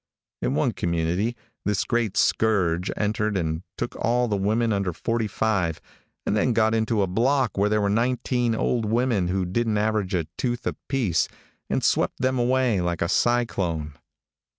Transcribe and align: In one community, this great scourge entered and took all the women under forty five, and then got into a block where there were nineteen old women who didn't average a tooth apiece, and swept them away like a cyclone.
In 0.41 0.55
one 0.55 0.71
community, 0.71 1.35
this 1.63 1.83
great 1.83 2.17
scourge 2.17 2.89
entered 2.97 3.37
and 3.37 3.61
took 3.77 3.95
all 3.97 4.27
the 4.27 4.35
women 4.35 4.73
under 4.73 4.93
forty 4.93 5.27
five, 5.27 5.79
and 6.25 6.35
then 6.35 6.53
got 6.53 6.73
into 6.73 7.03
a 7.03 7.05
block 7.07 7.55
where 7.55 7.69
there 7.69 7.81
were 7.81 7.87
nineteen 7.87 8.55
old 8.55 8.85
women 8.85 9.27
who 9.27 9.45
didn't 9.45 9.77
average 9.77 10.15
a 10.15 10.25
tooth 10.39 10.65
apiece, 10.65 11.27
and 11.69 11.83
swept 11.83 12.17
them 12.19 12.39
away 12.39 12.81
like 12.81 13.03
a 13.03 13.07
cyclone. 13.09 13.93